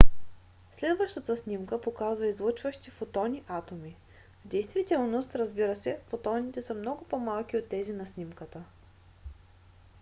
[0.71, 3.95] следващата снимка показва излъчващи фотони атоми.
[4.45, 8.63] в действителност разбира се фотоните са много по- малки от тези на снимката